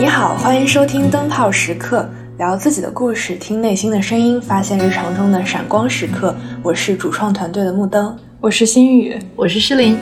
[0.00, 2.08] 你好，欢迎收听灯泡时刻，
[2.38, 6.34] 聊自己的故事，听内心的声音，发现日常中的闪光时刻。
[6.62, 9.98] 我是主创团队的木灯，我是心雨，我是诗琳。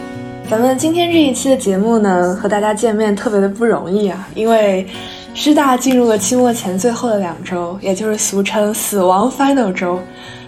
[0.49, 4.87] 咱们今天这一期的节目呢，和大家见面特别的不容易啊，因为
[5.35, 9.99] 师大进入了期末前最后的两周，也就是俗称死亡 final 周。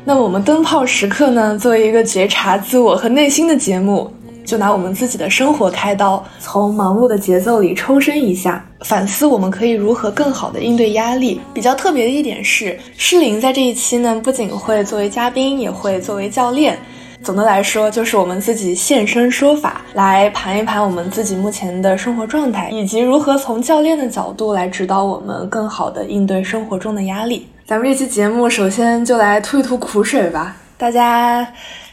[0.05, 4.09] 那我们灯泡时刻呢，作为一个觉察自我和内心的节目，
[4.51, 11.41] 就拿我们自己的生活开刀，从忙碌的节奏里抽身一下，反思我们可以如何更好的应对压力。
[11.55, 16.77] 比较特别的一点是，诗玲在这一期呢，不仅会作为嘉宾，也会作为教练。
[17.23, 27.47] 总的来说，就是我们自己现身说法，来盘一盘我们自己目前的生活状态，以及如何从教练的角度来指导我们更好的应对生活中的压力。
[27.65, 30.57] 咱们这期节目，首先就来吐一吐苦水吧。
[30.77, 31.47] 大家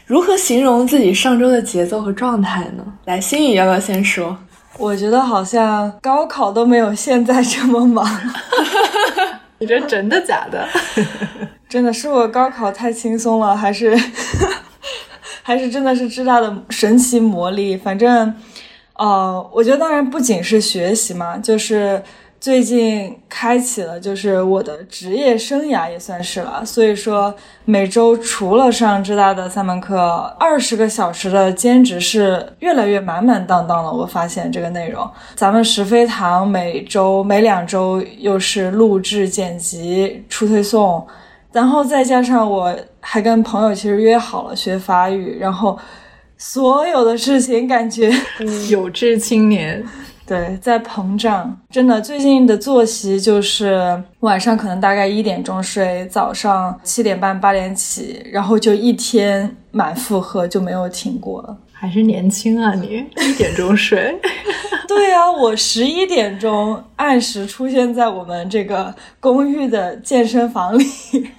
[0.08, 2.84] 如何形容自己上周的节奏和状态呢？
[3.04, 4.34] 来，心雨要不要先说？
[4.78, 8.06] 我觉得好像高考都没有现在这么忙。
[9.60, 10.66] 你这真的假的？
[11.68, 13.94] 真的是我高考太轻松了，还是？
[15.44, 18.34] 还是真的是知大的神奇魔力，反正，
[18.96, 22.02] 呃，我觉得当然不仅是学习嘛，就是
[22.40, 26.64] 最近开启了，就是我的职业生涯也算是了。
[26.64, 29.98] 所以说每周除了上浙大的三门课，
[30.38, 33.92] 二十个小时的兼职是越来越满满当当了。
[33.92, 41.04] 我发现这个内容，咱们石飞堂每周每两周又是录制、剪辑、出推送。
[41.50, 45.76] 然后再加上我还跟朋友其实约好了学法语，然后
[46.36, 48.12] 所有的事情感觉
[48.70, 49.82] 有志青年
[50.28, 61.56] 对在膨胀，真的最近的作息就是晚上可能大概一点钟睡，早上七点半八点起，然后就一天满负荷就没有停过了。
[61.72, 64.20] 还是年轻啊，你一点钟睡？
[64.86, 70.84] 对呀，我十一点钟按时出现在我们这个公寓的健身房里。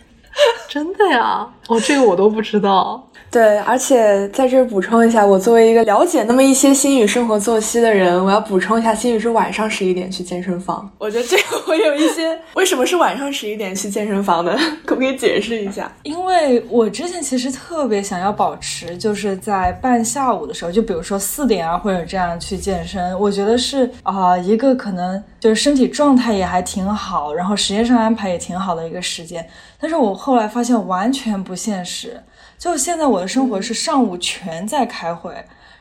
[0.69, 1.45] 真的呀？
[1.67, 3.08] 哦，这个我都不知道。
[3.31, 10.89] 对，而且在这儿补充一下，我作为一个了解那么一些心宇生活作息的人，我要补充一下，心宇是晚上十一点去健身房。
[10.97, 14.57] 我觉得这个我有一些， 为什么是晚上十一点去健身房呢？
[14.83, 15.91] 可不可以解释一下？
[16.01, 29.47] 因为我之前其实特别想要保持，就是在半下午的时候，就比如说四点啊或者这样去健身，我觉得是啊一个可能就是身体状态也还挺好，然后时间上安排也挺好的一个时间。
[29.79, 32.19] 但是我后来发现完全不现实。
[32.59, 35.33] 就现在我的生活是上午全在开会，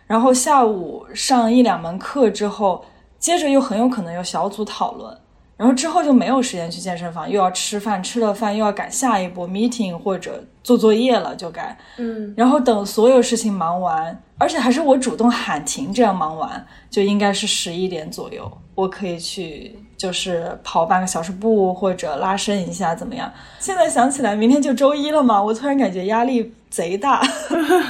[0.06, 2.84] 然后下午上一两门课之后，
[3.18, 5.18] 接着又很有可能有小组讨论，
[5.56, 19.76] 然后之后就没有时间去健身房，又要吃饭，吃了饭又要赶下一波 meeting 或者做作业了就该，嗯，然后等所有事情忙完，而且还是我主动喊停，这样忙完就应该是十一点左右，我可以去。
[19.98, 23.30] 就是跑半个小时步或者拉伸一下怎么样？
[23.58, 27.20] 现在想起来，明天就周一了嘛，我突然感觉压力贼大。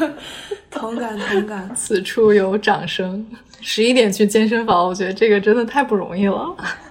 [0.70, 3.24] 同感同感，此处有掌声。
[3.60, 6.46] 十一点去健身房，我觉得这个真的太不容易了。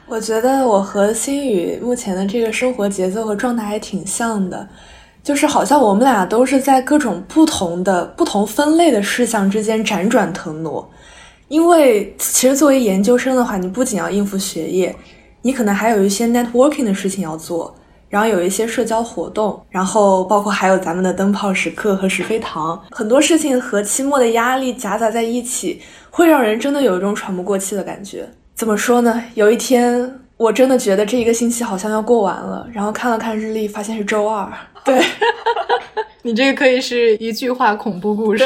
[0.05, 4.67] 我觉得我和心宇目前的这个生活节奏和状态还挺像的，
[5.23, 10.87] 就是好像我们俩都是在各种不同的、不同分类的事项之间辗转腾挪。
[11.47, 14.95] 因为其实作为研究生的话，你不仅要应付学业，
[15.41, 17.73] 你可能还有一些 networking 的事情要做，
[18.09, 28.27] 然后有一些社交活动，然后包括还有咱们的灯泡时刻和石飞堂，很多事情和期末的压力夹杂在一起，会让人真的有一种喘不过气的感觉。
[28.53, 29.23] 怎么说呢？
[29.35, 34.51] 有一天我真的觉得这一个星期好像要过完了，然后看了看日历，发现是周二。
[34.83, 35.01] 对
[36.23, 38.45] 你这个可以是一句话恐怖故事，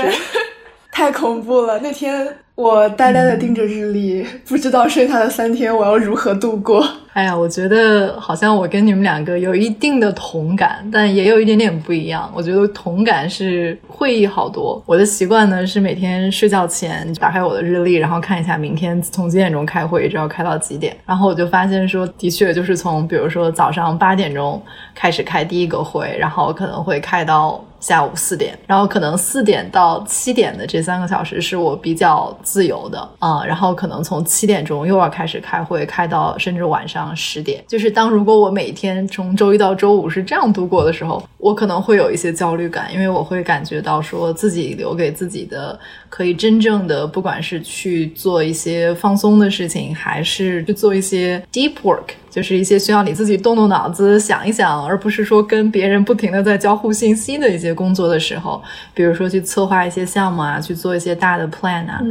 [0.91, 1.79] 太恐怖了。
[1.79, 2.37] 那天。
[2.55, 6.85] 我呆呆的盯着日历，不知道剩下的三天我要如何度过。
[7.13, 12.31] 哎呀，我觉得好像我跟你们两个有一定的同感，但也有一点点不一样。
[12.35, 14.81] 我觉得同感是会议好多。
[14.85, 20.95] 我的习惯呢是每天睡觉前打开我的日历，然后看一下明天从几点钟开会，一直要开到几点。
[21.05, 24.61] 然后我就发现说，的确就是从比如说早上八点钟
[24.93, 27.63] 开始开第一个会，然后可能会开到。
[27.81, 37.61] 下午四点，然后可能四点到七点的这三个小时是我比较自由的啊，然后可能从七点钟又要开始开会，开到甚至晚上十点。
[37.67, 45.77] 就是当如果我每天从周一到周五是这样度过的时候，我可能会有一些焦虑感，因为我会感觉到说自己留给自己的
[46.11, 52.03] 可以真正的，不管是去做一些放松的事情，还是去做一些 deep work。
[52.29, 58.61] 就是一些需要你自己动动脑子想一想，而不是说跟别人不停的在交互信息的一些工作的时候，
[58.93, 62.01] 比如说去策划一些项目啊，去做一些大的 plan 啊，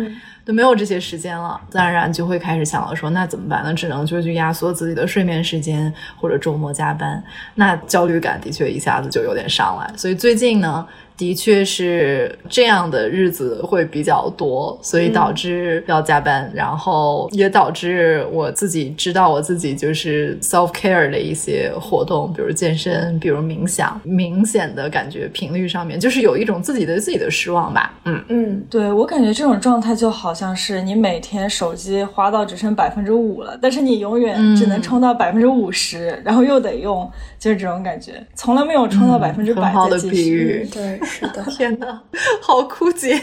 [0.44, 3.72] 都没有这些时间了，自然而然就会开始想了说，那怎么办呢？
[3.74, 7.22] 只能就去压缩自己的睡眠时间，或者周末加班。
[7.54, 9.90] 那焦虑感的确一下子就有点上来。
[9.96, 10.86] 所以最近呢。
[11.20, 27.92] 的确是这样的日子会比较多，所以导致要加班，然后也导致我自己知道我自己就是 self care 的一些活动，比如健身，比如冥想，明显的感觉频率上面就是有一种自己对自己的失望吧。
[28.06, 28.24] 嗯。
[28.28, 37.06] 嗯，对我感觉这种状态就好像是你每天手机花到只剩百分之五了，但是你永远只能充到百分之五十，然后又得用，
[37.38, 40.98] 就是这种感觉，从来没有充到百分之百的比喻，对。
[41.10, 42.02] 是的， 天哪，
[42.40, 43.20] 好枯竭！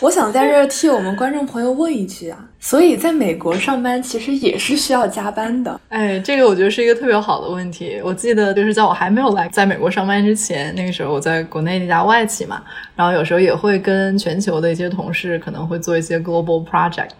[0.00, 5.80] 我想在这替我们观众朋友问一句啊，所以在美国上班其实也是需要加班的。
[5.88, 8.00] 哎，这个我觉得是一个特别好的问题。
[8.04, 12.60] 我记得就是在我还没有来在美国上班之前，那个时候我在国内那家外企嘛，
[12.96, 17.10] 然后有时候也会跟全球的一些同事可能会做一些 global project。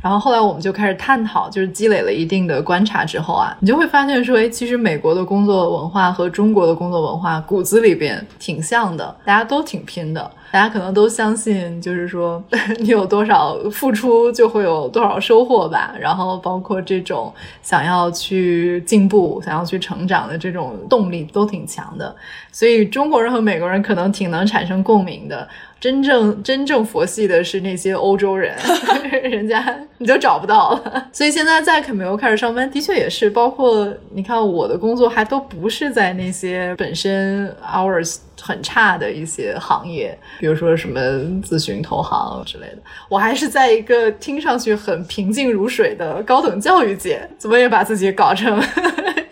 [0.00, 12.42] 然后后来我们就开始探讨，就是积累了一定的观察之后啊，你就会发现说，哎，其实美国的工作文化和中国的工作文化骨子里边挺像的，大家都挺拼的，大家可能都相信，就是说
[12.80, 15.94] 你有多少付出就会有多少收获吧。
[16.00, 22.14] 然后包括这种想要去进步、想要去成长的这种动力都挺强的，
[22.50, 25.48] 所以中国人和美国人可能挺能产生共鸣的。
[25.80, 28.54] 真正真正佛系的是那些欧洲人，
[29.22, 31.08] 人家你就找不到了。
[31.12, 41.00] 所以现在在肯梅欧开始上班，的确也是，包括你看我的工作还都不是在那些本身 hours 很差的一些行业，比如说什么
[41.42, 42.78] 咨询、投行之类的，
[43.08, 48.60] 我还是在一个听上去很平静如水的高等教育界，怎么也把自己搞成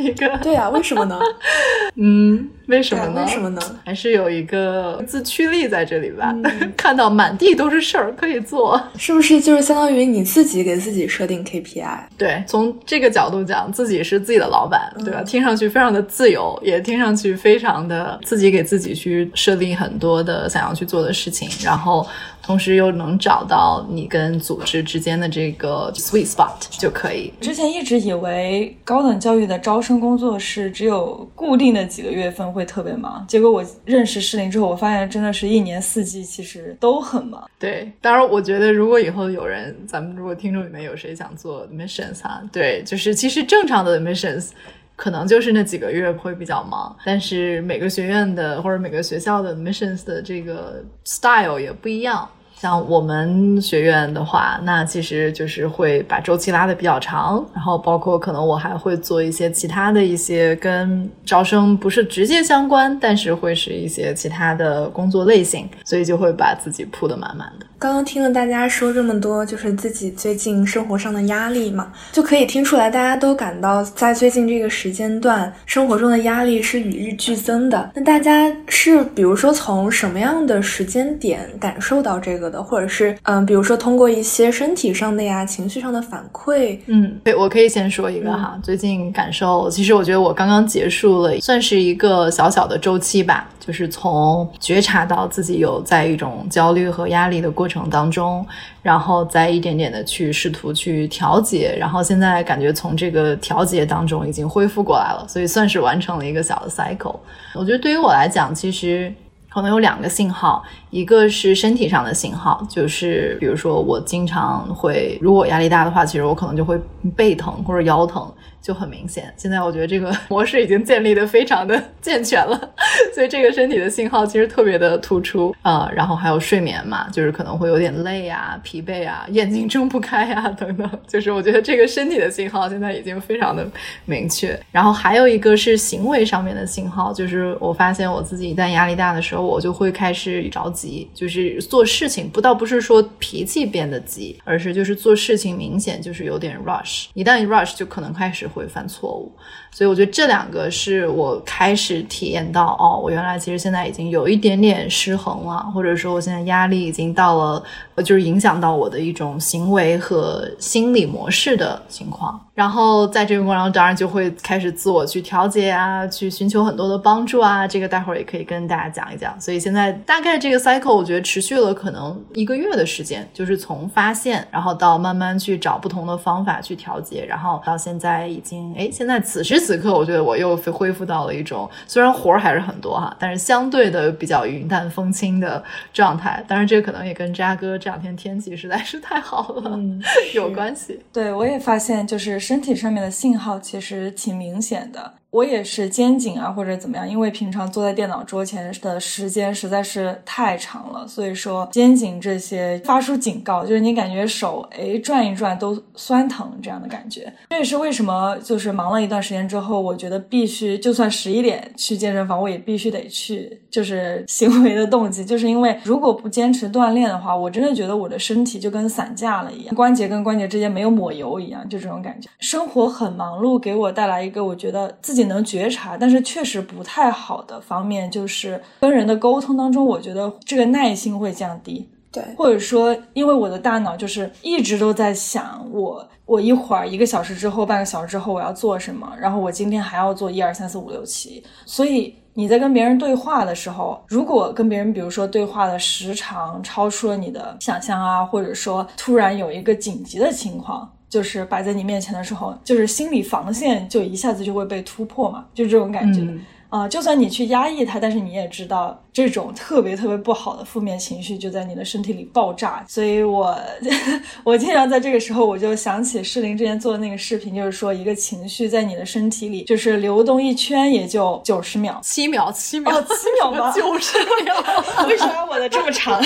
[0.06, 0.68] 一个 对啊？
[0.70, 1.18] 为什么呢？
[1.96, 2.48] 嗯。
[2.66, 3.22] 为什么呢？
[3.24, 3.60] 为什么呢？
[3.84, 6.34] 还是有一个自驱力在这里吧。
[6.76, 12.00] 看到满地都是事儿可以做，是不是就是相当于你自己给自己设定 KPI？
[12.18, 15.22] 对，从这个角度讲，自己是自己的老板，对吧？
[15.22, 22.04] 听上去非常的自由，也听上去非常的自己给自己去设定很多的想要去做的事情，然后。
[22.46, 27.32] 同时又能找到你跟组织之间的这个 sweet spot 就可以。
[27.40, 37.50] 之前一直以为高等教育的招生工作是只有固定的几个月份会特别忙，结果我认识适龄之后，我发现真的是一年四季其实都很忙。
[37.58, 44.50] 对，当然我觉得如果以后有人，咱们如果听众里面有谁想做 admissions 啊，对，就是其实正常的 admissions。
[44.96, 52.28] 可能就是那几个月会比较忙，但是每个学院的或者每个学校的 missions 的这个 style 也不一样。
[52.58, 67.66] 像我们学院的话，那其实就是会把周期拉的比较长，然后包括可能我还会做一些其他的一些跟招生不是直接相关，但是会是一些其他的工作类型，所以就会把自己铺的满满的。
[67.78, 77.90] 刚刚听了大家说这么多，就是自己最近生活上的压力嘛，就可以听出来大家都感到在最近这个时间段生活中的压力是与日俱增的。
[77.94, 82.50] 那大家是比如说从什么样的时间点感受到这个？
[82.50, 98.46] 的，或者是嗯，比如说通过一些身体上的呀、情绪上的反馈，嗯，对我可以先说一个哈，最近感受，其实我觉得我刚刚结束了，算是一个小小的周期吧，就是从觉察到自己有在一种焦虑和压力的过过程当中，
[98.80, 107.18] 然后再一点点的去试图去调节，然后现在感觉从这个调节当中已经恢复过来了，所以算是完成了一个小的 cycle。
[107.54, 109.12] 我觉得对于我来讲，其实。
[109.48, 110.62] 可能有两个信号，
[110.96, 116.80] 一个是身体上的信号，就是比如说我经常会，如果压力大的话，其实我可能就会
[117.14, 118.32] 背疼或者腰疼。
[118.62, 122.60] 就很明显，现在我觉得这个 模式已经建立的非常的 健全了，
[123.14, 125.88] 所以这个身体的信号其实特别的突出啊。
[125.94, 133.64] 然后还有睡眠嘛，就是可能会有点累啊、疲惫啊、眼睛睁不开呀等等，就是我觉得这个身体的信号现在已经非常的
[134.04, 134.58] 明确。
[134.72, 148.46] 然后还有一个是行为上面的信号，就是我发现我自己一旦压力大的时候，我就会开始着急，急就是做事情不倒不是说脾气变得急，而是就是做事情明显就是有点 rush，一旦 rush 就可能开始。
[148.46, 149.32] 会犯错误，
[149.72, 157.62] 所以我觉得这两个是我开始体验到哦，我原来其实现在已经有一点点失衡了，或者说我现在压力已经到了，
[158.04, 162.40] 就是影响到我的一种行为和心理模式的情况。
[162.56, 167.68] 然后在这个过程中，当然就会开始自我去调节啊，去寻求很多的帮助啊。
[167.68, 169.38] 这个待会儿也可以跟大家讲一讲。
[169.38, 186.42] 所以现在大概这个 cycle 我觉得持续了可能一个月的时间，就是从发现，然后到慢慢去找不同的方法去调节，然后到现在已经哎，现在此时此刻，我觉得我又恢复到了一种虽然活儿还是很多哈，但是相对的比较云淡风轻的状态。
[186.48, 190.02] 当然这可能也跟渣哥这两天天气实在是太好了嗯
[190.34, 190.98] 有关系。
[191.12, 192.45] 对我也发现就是。
[192.46, 195.14] 身体上面的信号其实挺明显的。
[195.36, 207.30] 我也是肩颈啊，或者怎么样，因为平常坐在电脑桌前的时间实在是太长了，所以说肩颈这些发出警告，就是你感觉手哎转一转都酸疼这样的感觉。
[207.50, 213.60] 这也是为什么就是忙了一段时间之后，我觉得必须就算十一点去健身房，我也必须得去。
[213.70, 222.30] 就是行为的动机，就是因为如果不坚持锻炼的话，我真的觉得我的身体就跟散架了一样，关节跟关节之间没有抹油一样，就这种感觉。
[222.38, 225.25] 生活很忙碌，给我带来一个我觉得自己。
[225.26, 231.88] 能觉察，但是确实不太好的方面就是跟人的沟通当中，我觉得这个耐心会降低。
[232.10, 241.44] 对，或者说，因为我的大脑就是一直都在想，我我一会儿一个小时之后，半个小时之后我要做什么，然后我今天还要做一二三四五六七。
[241.66, 250.90] 所以你在跟别人对话的时候，如果跟别人比如说对话的时长超出了你的想象啊，或者说突然有一个紧急的情况。
[251.08, 256.20] 就是摆在你面前的时候，就是心理防线就一下子就会被突破嘛，就这种感觉
[256.68, 256.88] 啊。
[256.88, 262.84] 就算你去压抑它，但是你也知道这种特别特别不好的负面情绪就在你的身体里爆炸。
[262.88, 263.56] 所以我
[264.44, 273.70] 我经常在这个时候，我就想起适龄之前做的那个视频，就是说一个情绪在你的身体里就是流动一圈也就九十秒，七秒，七秒，七秒吗？
[273.76, 274.56] 九十秒？
[275.06, 276.20] 为啥我的这么长？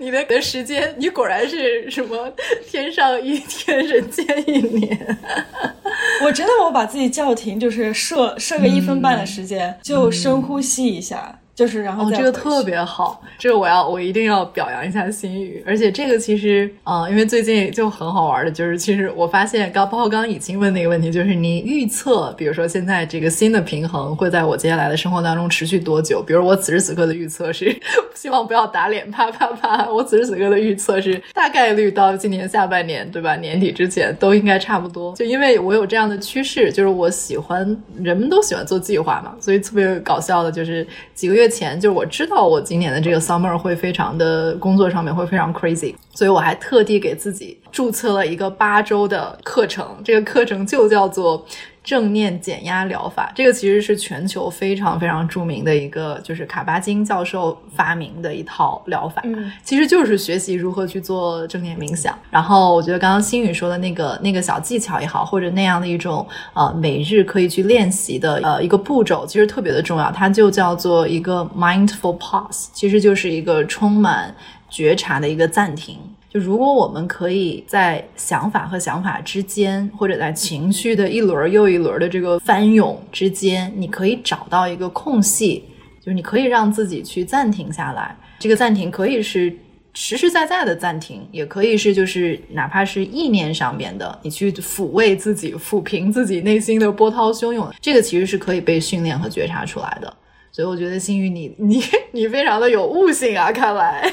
[0.00, 2.32] 你的的时间，你果然是什么？
[2.66, 5.18] 天上一天，人间一年。
[6.24, 11.38] 我真的，我把自己叫停，就是设设个一分半的时间，就深呼吸一下。
[11.60, 15.62] 就是，然后这个特别好，这个我要我一定要表扬一下心宇。
[15.66, 26.22] 而且这个其实，嗯，因为最近就很好玩的，就是其实我发现，刚包括刚刚已经问那个问题，就是你预测，比如说现在这个新的平衡会在我接下来的生活当中持续多久？
[26.22, 27.78] 比如我此时此刻的预测是，
[28.16, 29.86] 希望不要打脸，啪啪啪。
[29.90, 33.36] 我此时此刻的预测是，大概率到今年下半年，对吧？
[33.36, 35.14] 年底之前都应该差不多。
[35.14, 41.49] 就因为我有这样的趋势，就是我喜欢，人们都喜欢做计划嘛，所以特别搞笑的就是几个月。
[41.50, 51.44] 前就是我知道我今年的这个 summer 会非常的工作上面会非常 crazy，所以我还特地给自己注册了一个八周的课程，这个课程就叫做
[51.82, 53.32] 正念减压疗法。
[53.34, 59.22] 这个其实是全球非常非常著名的一个，就是卡巴金教授发明的一套疗法，
[59.64, 62.16] 其实就是学习如何去做正念冥想。
[62.30, 70.12] 然后我觉得刚刚新宇说的那个那个小技巧也好，或者那样的一种呃每日可以去练习的呃一个步骤，其实特别的重要。
[70.12, 74.34] 它就叫做一个 mindful pause，其实就是一个充满
[74.68, 75.98] 觉察的一个暂停。
[76.32, 85.64] 就如果我们可以在想法和想法之间，或者在情绪的一轮又一轮的这个翻涌之间，你可以找到一个空隙，
[85.98, 88.16] 就是你可以让自己去暂停下来。
[88.38, 89.52] 这个暂停可以是
[89.92, 100.16] 实实在在的暂停，也可以是就是哪怕是意念上边的，你去抚慰自己、抚平自己内心的波涛汹涌，这个其实是可以被训练和觉察出来的。
[100.52, 101.82] 所以我觉得心宇你你
[102.12, 104.08] 你非常的有悟性啊，看来。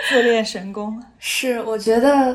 [0.08, 2.34] 自恋神功是，我觉得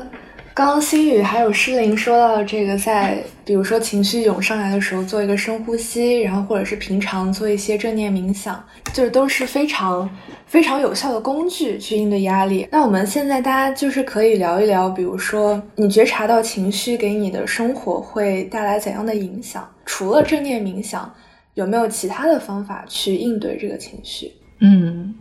[0.54, 10.08] 刚刚心雨还有诗玲说到这个，在比如说情绪涌上来的时候做一个深呼吸，然后或者是平常做一些正念冥想，就是都是非常
[10.46, 12.66] 非常有效的工具去应对压力。
[12.70, 19.68] 那我们现在大家就是可以聊一聊，比如说你觉察到情绪给你的生活会带来怎样的影响？
[19.84, 21.12] 除了正念冥想，
[21.54, 24.32] 有没有其他的方法去应对这个情绪？
[24.60, 25.14] 嗯，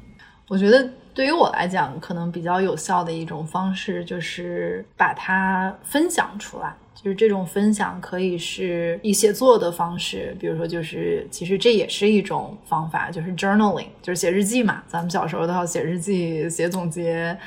[0.47, 0.87] 我觉得。
[1.15, 6.75] 对于我来讲，可能比较有效的一种方式就是把它分享出来。
[6.93, 14.83] 就是这种分享可以是以写作的方式，比如说，就是其实这也是一种方法，就是 journaling，就是写日记嘛。
[14.87, 17.37] 咱们小时候都要写日记、写总结。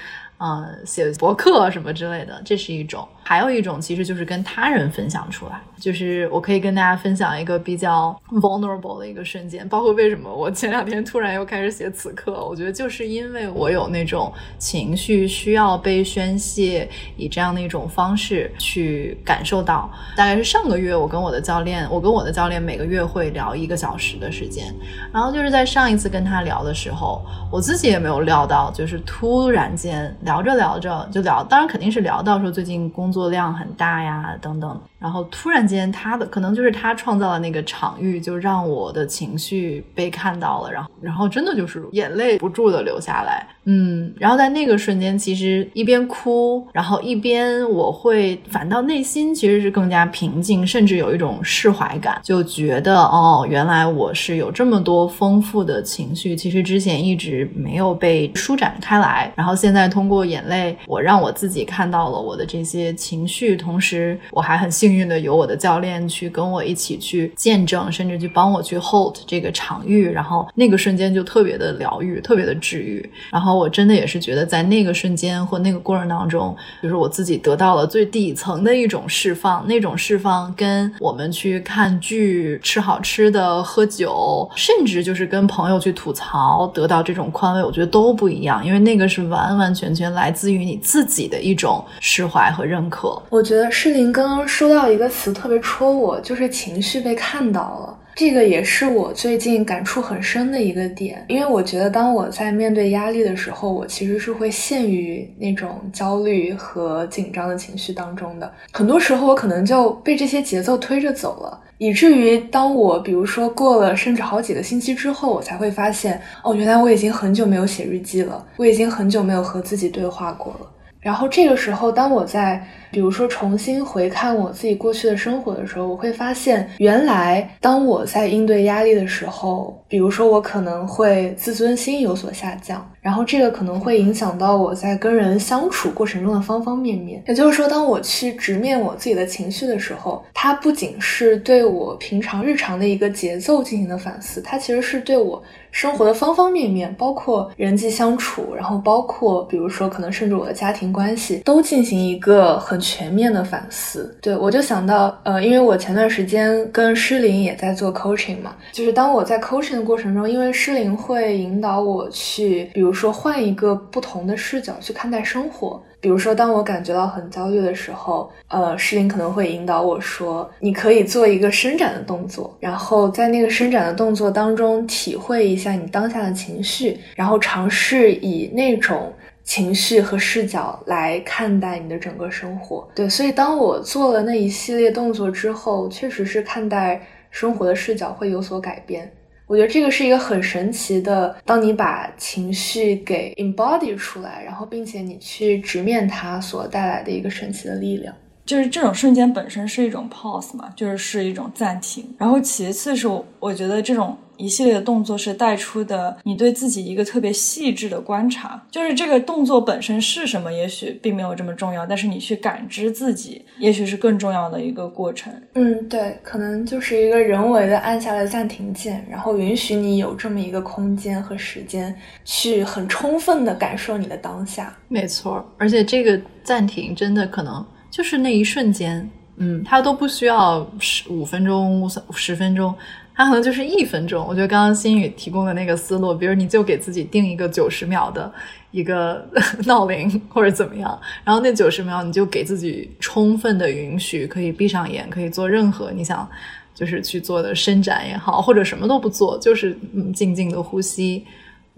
[0.41, 5.61] 嗯，写博客什么之类的，这是一种；还有一种，其实就是跟他人分享出来。
[5.77, 19.91] 就是我可以跟大家分享一个比较 vulnerable 的一个瞬间，包括为什么我前两天突然又开始写此刻，我觉得就是因为我有那种情绪需要被宣泄，以这样的一种方式去感受到。
[20.17, 24.75] 大概是上个月，我跟我的教练，我跟我的教练每个月会聊一个小时的时间，
[25.13, 30.17] 然后就是在上一次跟他聊的时候，我自己也没有料到，就是突然间。
[30.23, 33.18] 聊着聊着就聊，当然肯定是聊到说最近工作。
[33.19, 34.81] 作量很大呀，等等。
[34.99, 73.11] 然后突然间，他的可能就是他创造了那个场域，就让我的情绪被看到了，然后然后真的就是眼泪不住的流下来，嗯，然后在那个瞬间，其实一边哭，然后一边我会反倒内心其实是更加平静，甚至有一种释怀感，就觉得哦，原来我是有这么多丰富的情绪，其实之前一直没有被舒展开来，然后现在通过眼泪，我让我自己看到了我的这些情绪，同时我还很幸运的有我的教练去跟我一起去见证，甚至去帮我去 hold 这个场域，然后那个瞬间就特别的疗愈，特别的治愈。
[73.31, 92.98] 然后我真的也是觉得在那个瞬间或那个过程当中，就是我自己得到了最底层的一种释放，那种释放跟我们去看剧、吃好吃的、喝酒，甚至就是跟朋友去吐槽得到这种宽慰，我觉得都不一样，因为那个是完完全全来自于你自己的一种释怀和认可。
[93.29, 94.79] 我觉得诗琳刚刚说到。
[94.79, 97.99] 到一个词特别戳我，就是情绪被看到了。
[98.15, 108.49] 这个也是我最近感触很深的一个点，因为我觉得当我在面对压力的时候，我其实是会陷于那种焦虑和紧张的情绪当中的。
[108.73, 120.67] 很多时候，我可能就被这些节奏推着走了，以至于当我比如说过了甚至好几个星期之后，我才会发现，哦，原来我已经很久没有写日记了，我已经很久没有和自己对话过了。
[121.01, 137.23] 然后这个时候，当我在比如说重新回看我自己过去的生活的时候，我会发现，原来当我在应对压力的时候，比如说我可能会自尊心有所下降，然后这个可能会影响到我在跟人相处过程中的方方面面。
[137.27, 145.43] 也就是说，当我去直面我自己的情绪的时候，它不仅是对我平常日常的一个节奏进行的反思，它其实是对我。
[145.71, 154.17] 生活的方方面面，包括人际相处，然后包括比如说可能甚至我的家庭关系，都进行一个很全面的反思。
[154.21, 165.83] 对我就想到，呃，因为我前段时间跟诗琳也在做 coaching 嘛，就是当我在 coaching 的过程中，因为诗琳会引导我去，比如说换一个不同的视角去看待生活。
[166.01, 179.13] 比如说，当我感觉到很焦虑的时候，呃，诗琳可能会引导我说：“你可以做一个伸展的动作，然后在那个伸展的动作当中，体会一下你当下的情绪，然后尝试以那种
[179.49, 189.11] 情绪和视角来看待你的整个生活。”对，所以当我做了那一系列动作之后，确实是看待生活的视角会有所改变。
[189.47, 198.15] 我觉得这个是一个很神奇的，当你把情绪给 embody 出来，然后并且你去直面它所带来的一个神奇的力量，
[198.49, 202.05] 就是这种瞬间本身是一种 pause 嘛，就是是一种暂停。
[202.17, 203.07] 然后其次是
[203.39, 204.17] 我觉得这种。
[204.39, 215.33] 一系列的动作是带出的你对自己一个特别细致的观察，就是这个动作本身是什么，也许并没有这么重要，但是你去感知自己，也许是更重要的一个过程。
[215.55, 221.93] 嗯，对，可能就是一个人为的按下了暂停键，然后允许你有这么一个空间和时间，
[222.25, 224.73] 去很充分的感受你的当下。
[224.87, 232.75] 没错，而且这个暂停真的可能就是那一瞬间，嗯，它都不需要十五分钟、十分钟。
[233.15, 234.25] 它可能就是一分钟。
[234.25, 238.33] 我觉得刚刚心宇提供的那个思路，比如你就给自己定一个九十秒的
[238.71, 239.27] 一个
[239.67, 246.29] 闹铃或者怎么样，然后那九十秒你就给自己充分的允许，可以闭上眼，可以做任何你想
[246.73, 251.25] 就是去做的伸展也好，或者什么都不做，就是嗯静静的呼吸。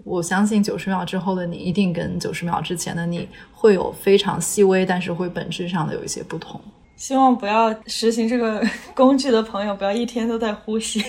[0.03, 6.59] 我相信九十秒之后的你一定跟九十秒之前的你会有非常细微，但是会本质上的有一些不同。
[6.95, 11.03] 希望不要实行这个工具的朋友，不要一天都在呼吸，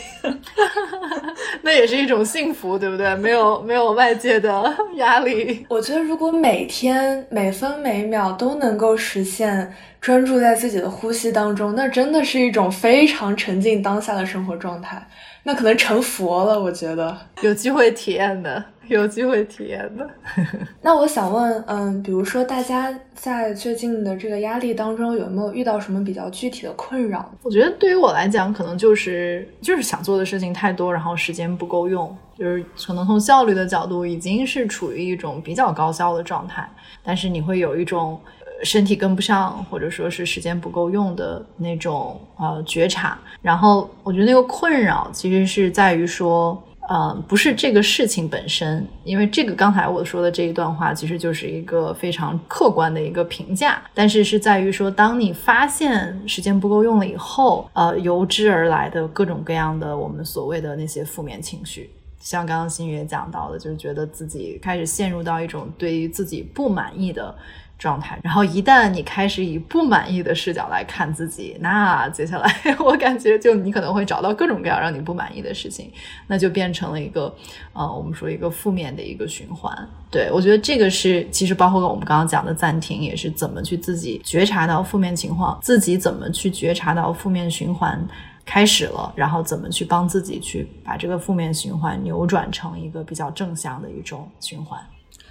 [1.61, 3.15] 那也是一种幸福，对不对？
[3.17, 5.67] 没有没有外界的压力。
[5.69, 15.07] 我觉得如果每天每分每秒都能够实现专注在自己的呼吸当中，那真的是一种非常沉浸当下的生活状态。
[15.45, 18.65] 那可能成佛了，我觉得有机会体验的。
[18.89, 20.07] 有机会体验的。
[20.83, 27.33] 那我想问，嗯，比如说大家在最近的这个压力当中，有没有遇到什么比较具体的困扰？
[27.43, 36.69] 我觉得对于我来讲，可能就是就是想做的事情太多，然后时间不够用，就是可能从效率的角度已经是处于一种比较高效的状态，
[37.03, 38.21] 但是你会有一种
[38.63, 43.19] 身体跟不上，或者说是时间不够用的那种呃觉察。
[43.41, 46.63] 然后我觉得那个困扰其实是在于说。
[46.89, 53.81] 呃，不是这个事情本身，因为这个刚才我说的这一段话，其实就是一个非常客观的一个评价。
[53.95, 67.35] 但是是在于说，当你发现时间不够用了以后，呃，由之而来的各种各样的我们所谓的那些负面情绪，像刚刚新宇也讲到的，就是觉得自己开始陷入到一种对于自己不满意的。
[67.83, 68.19] 状态。
[68.23, 75.91] 然后一旦你开始以不满意的视角来看自己，那接下来 我感觉就你可能会找到各种各样让你不满意的事情，
[76.29, 77.35] 那就变成了一个
[77.73, 79.77] 呃，我们说一个负面的一个循环。
[80.11, 88.01] 对我觉得这个是其实包括我们刚刚讲的暂停，也是怎么去自己觉察到负面情况，自己怎么去觉察到负面循环。
[88.45, 94.81] 开始了，然后怎么去帮自己去把这个负面循环扭转成一个比较正向的一种循环？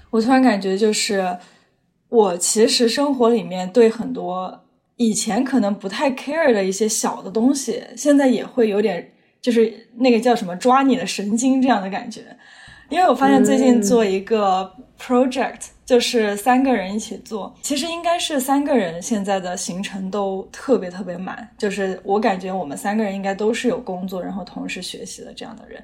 [0.09, 1.37] 我突然感觉就是，
[2.11, 4.65] 我其实生活里面对很多
[4.97, 12.21] 以前可能不太 care 的一些小的东西，现在也会有点就是那个叫什么抓你的神经这样的感觉。
[12.89, 14.69] 因为我发现最近做一个
[14.99, 25.81] project，就是三个人一起做，其实应该是三个人现在的行程都特别特别满，就是我感觉我们三个人应该都是有工作，然后同时学习的这样的人，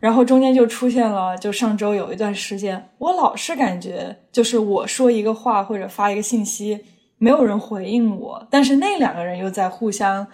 [0.00, 6.80] 然后中间就出现了，就上周有一段时间，我老是感觉就是我说一个话或者发一个信息，
[7.18, 10.26] 没有人回应我，但是那两个人又在互相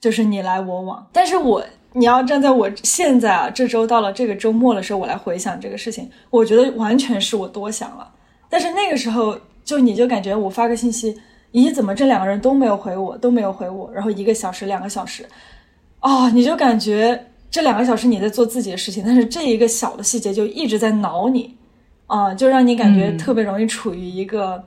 [0.00, 1.64] 就是你来我往，但是我。
[1.92, 8.06] 你要站在我现在啊，这周到了这个周末的时候，我来回想这个事情，我觉得完全是我多想了。
[8.50, 11.18] 但是那个时候，就你就感觉我发个信息，
[11.52, 13.90] 咦，怎么这两个人都没有回我，都没有回我？
[13.94, 15.24] 然后一个小时、两个小时，
[16.00, 17.18] 哦，你就感觉
[17.50, 21.56] 这两个小时你在做自己的事情，但是这一个小的细节就一直在挠你，
[22.06, 24.62] 啊，就让你感觉特别容易处于一个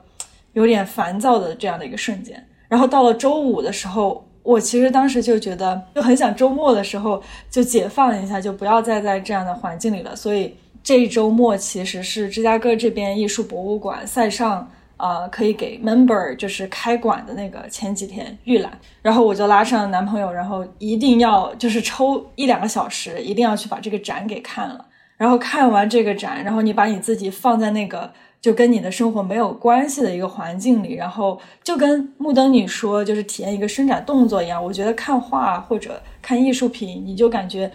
[0.52, 2.46] 有点烦躁的这样的一个瞬间。
[2.68, 4.26] 然后到了周五的时候。
[4.42, 10.16] 我其实当时就觉得，就很想周末的时候就解放一下，就不要再在这样的环境里了。
[10.16, 14.66] 所以这一周末其实是芝加哥这边艺术博物馆塞上
[15.00, 18.70] 啊，可以给 member 就是开馆的那个前几天预览，
[19.02, 24.86] 然后我就拉上男朋友，然后一定要就是抽一两个小时，一定要去把这个展给看了。
[25.16, 28.12] 然后看完这个展，然后你把你自己放在那个。
[28.40, 34.64] 就跟你的生活没有关系的一个环境里，然后就跟木登你说，就是体验一个伸展动作一样。
[34.64, 37.70] 我觉得看画或者看艺术品，你就感觉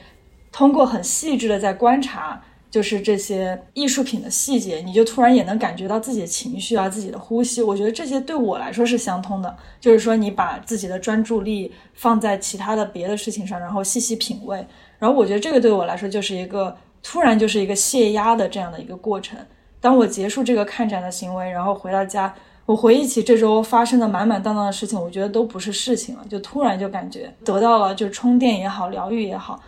[0.52, 2.42] 通过很细致的在观察，
[2.76, 7.62] 就是这些艺术品的细节，你就突然也能感觉到自己的情绪啊，自己的呼吸。
[7.62, 14.58] 我觉得这些对我来说是相通的，就是说你把自己的专注力放在其他的别的事情上，然后细细品味。
[15.00, 19.40] 然后我觉得这个对我来说就是一个突然就是一个泄压的这样的一个过程。
[19.80, 22.36] 当我结束这个看展的行为，然后回到家，
[22.66, 29.62] 我回忆起这周发生的满满当当的事情，我觉得都不是事情了，就突然就感觉得到了，就充电也好，疗愈也好，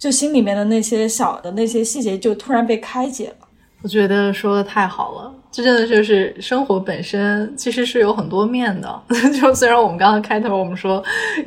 [0.00, 3.46] 就心里面的那些小的那些细节就突然被开解了。
[3.82, 9.02] 我觉得说的太好了，这真的就是生活本身其实是有很多面的。
[9.40, 11.02] 就虽然我们刚刚开头我们说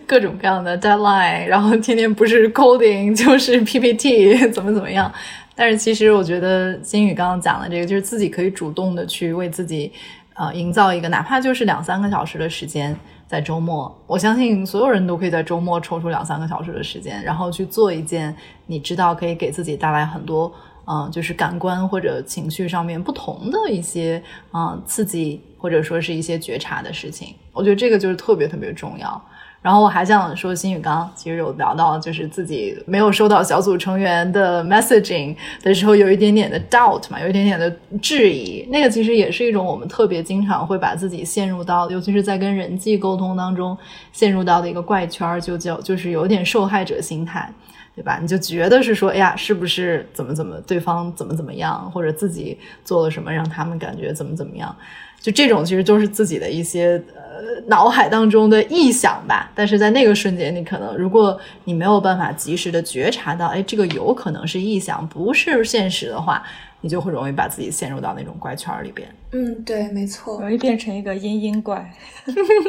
[0.08, 5.12] 各种各样的 deadline，然后天天不是 coding 就是 PPT，怎么怎么样。
[5.56, 9.92] 但是其实我觉得金宇刚刚讲的这个，就是自己可以主动的去为自己，
[10.36, 12.96] 呃，营造一个哪怕就是两三个小时的时间，
[13.28, 18.36] 在周末，我相信所有人都可以在周末抽出两三个小时的时间，然后去做一件
[18.68, 20.54] 你知道可以给自己带来很多，
[20.86, 24.22] 嗯，就是感官或者情绪上面不同的一些，
[24.54, 27.34] 嗯，刺激或者说是一些觉察的事情。
[27.52, 29.22] 我觉得这个就是特别特别重要。
[29.64, 38.68] 然后我还想说，新宇刚其实有聊到，就是自己没有收到小组成员的 messaging 的时候，有一点点的 doubt 嘛，有一点点的质疑。
[38.70, 43.76] 那个其实也是一种我们特别经常会把自己陷入到，尤其是在跟人际沟通当中
[44.12, 47.50] 陷入到的一个怪圈，就叫就是有点受害者心态，
[47.96, 48.20] 对吧？
[48.22, 54.76] 你就觉得是说，哎呀，是不是怎么怎么对方怎么怎么样，或者自己做了什么让他们感觉怎么怎么样？
[55.24, 57.02] 就这种其实都是自己的一些。
[57.16, 66.44] 呃，脑海当中的臆想吧，但是在那个瞬间，你可能如果你没有办法及时的觉察到，哎，这个有可能是臆想，不是现实的话，
[66.82, 69.10] 你就会容易把自己陷入到那种怪圈里边。
[69.32, 71.92] 嗯，对，没错，容易变成一个阴阴怪。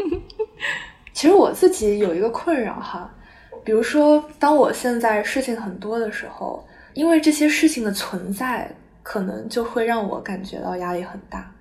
[1.12, 3.10] 其实我自己有一个困扰哈，
[3.62, 11.53] 比如说，当我现在事情很多的时候，因为这些事情的存在，可能就会让我感觉到压力很大。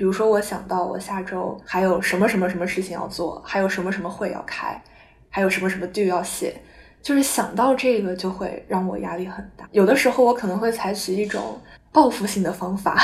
[0.00, 4.82] 比如说，我想到我下周还有什么什么什么事情要做，还有什么什么会要开，
[5.28, 6.58] 还有什么什么 do 要写，
[7.02, 9.68] 就是想到这个就会让我压力很大。
[9.72, 11.60] 有的时候我可能会采取一种
[11.92, 12.98] 报复性的方法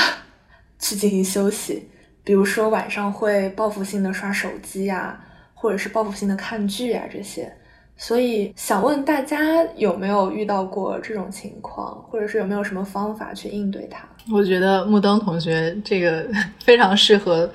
[0.79, 1.87] 去进行休息，
[2.23, 7.55] 比如说晚上会报复性的刷手机呀，或者是报复性的看剧啊这些。
[7.97, 9.37] 所以想问大家
[9.75, 14.07] 有没有遇到过这种情况，或者是有没有什么方法去应对它？
[14.31, 16.25] 我觉得木登同学这个
[16.63, 17.49] 非常适合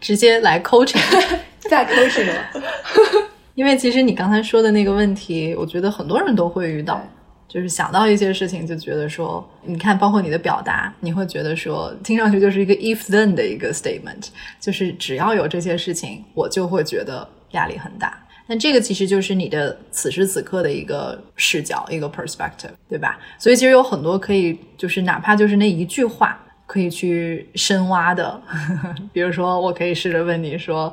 [0.00, 1.00] 直接来 coaching，
[1.70, 2.62] 再 coaching 了。
[3.54, 7.00] 因为其实你刚才说的那个问题，我觉得很多人都会遇到。
[7.46, 14.26] 就是想到一些事情就觉得说，你看，包括你的表达，你会觉得说，听上去就是一个 if then 的一个 statement，
[14.58, 18.18] 就是只要有这些事情，我就会觉得压力很大。
[18.46, 23.18] 但这个其实就是你的此时此刻的一个视角，一个 perspective，对吧？
[23.38, 28.40] 所以其实有很多可以，就是哪怕就是那一句话，可以去深挖的。
[29.12, 30.92] 比如说，我可以试着问你说，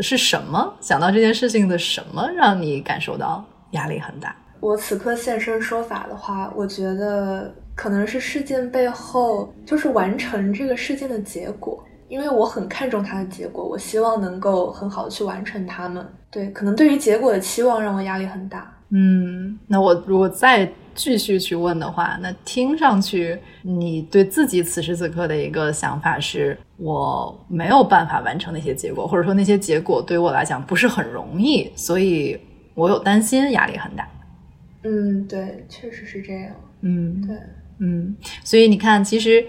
[0.00, 4.34] 是什么想到这件事情的什么让你感受到压力很大？
[4.60, 11.84] 我此刻现身说法的话，我觉得可能是事件背后就是完成这个事件的结果。
[12.08, 16.06] 因为我很看重它的结果，我希望能够很好的去完成它们。
[16.30, 18.72] 对，可能对于结果的期望让我压力很大。
[18.90, 32.38] 嗯，那我如果再继续去问的话，那听上去你对自己此时此刻的一个想法是，我没有办法完成那些结果，或者说那些结果对我来讲不是很容易，所以
[32.74, 34.08] 我有担心，压力很大。
[34.84, 36.54] 嗯，对，确实是这样。
[36.82, 37.36] 嗯，对，
[37.78, 38.14] 嗯，
[38.44, 39.44] 所以你看，其实。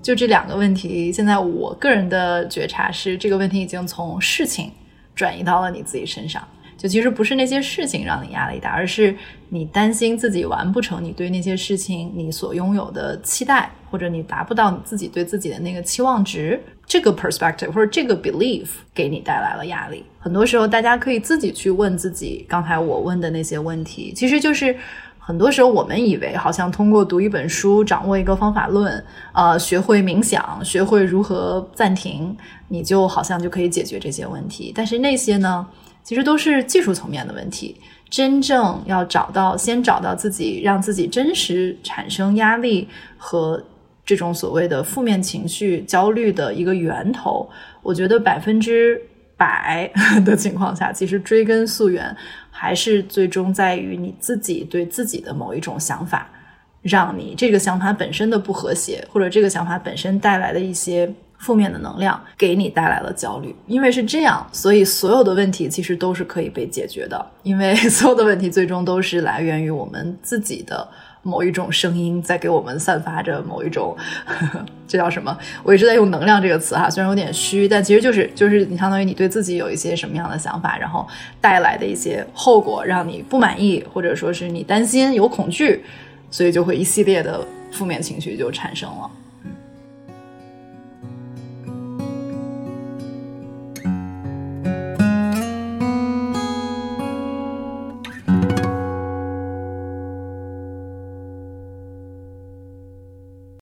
[0.00, 4.70] 就这两个问题，现在我个人的觉察是，这个问题已经从事情
[5.14, 6.42] 转移到了你自己身上。
[6.76, 9.12] 就其实不是那些事情让你压力大，而是
[9.48, 16.62] 你担心自己完不成你对那些事情你所拥有的期待，或者你达不到你自己对自己的那个期望值。
[16.86, 20.04] 这个 perspective 或者这个 belief 给你带来了压力。
[20.20, 24.74] 很多时候，大家可以自己去问自己，刚才我问的那些问题，其实就是。
[25.28, 32.34] 很多时候，我们以为好像通过读一本书、掌握一个方法论，呃，学会冥想、学会如何暂停，
[32.68, 34.72] 你就好像就可以解决这些问题。
[34.74, 35.66] 但是那些呢，
[36.02, 37.76] 其实都是技术层面的问题。
[38.08, 42.88] 真正要找到，先找到自己让自己真实产生压力
[43.18, 43.62] 和
[44.06, 47.46] 这种所谓的负面情绪、焦虑的一个源头，
[47.82, 48.98] 我觉得百分之
[49.36, 49.92] 百
[50.24, 52.16] 的情况下，其实追根溯源。
[52.60, 56.28] 还是最终在于你自己对自己的某一种想法，
[56.82, 63.54] 让你这个想法本身的不和谐，或者这个想法本身带来的一些负面的能量，给你带来了焦虑。
[63.68, 67.24] 因为是这样，所以所有的问题其实都是可以被解决的。
[67.44, 70.88] 因为 所有的问题最终都是来源于我们自己的。
[71.22, 75.36] 某一种声音在给我们散发着某一种，呵 呵这叫什么？
[75.62, 81.06] 我一直在用“能量”这个词哈，虽然有点虚，但其实就是就是你相当于你对自己有一些什么样的想法，然后
[81.40, 85.84] 带来的一些后果，让你不满意，或者说是你担心、有恐惧，
[86.30, 89.10] 所以就会一系列的负面情绪就产生了。